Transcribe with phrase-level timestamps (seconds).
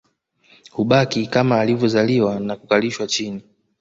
[0.71, 3.41] Hubaki kama alivyozaliwa na kukalishwa chini